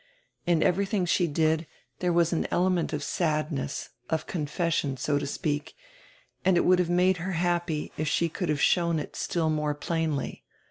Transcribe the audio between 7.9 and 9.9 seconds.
if she could have shown it still more